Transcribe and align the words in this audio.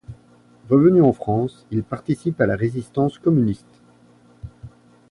Revenu 0.67 1.03
en 1.03 1.13
France 1.13 1.67
il 1.69 1.83
participe 1.83 2.41
à 2.41 2.47
la 2.47 2.55
résistance 2.55 3.19
communiste. 3.19 3.83